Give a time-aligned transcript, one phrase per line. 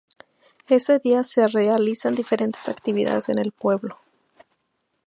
[0.67, 3.99] Ese día se realizan diferentes actividades en el pueblo.